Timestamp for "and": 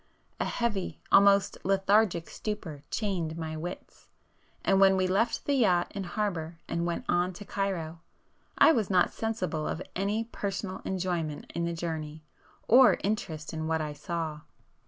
4.65-4.79, 6.67-6.87